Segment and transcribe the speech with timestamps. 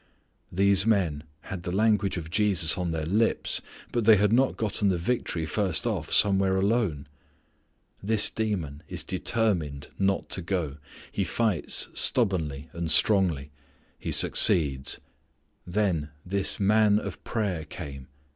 [0.51, 3.61] These men had the language of Jesus on their lips,
[3.91, 7.05] but they had not gotten the victory first off somewhere alone.
[8.01, 10.77] This demon is determined not to go.
[11.11, 13.51] He fights stubbornly and strongly.
[13.99, 14.99] He succeeds.
[15.67, 18.07] Then this Man of Prayer came.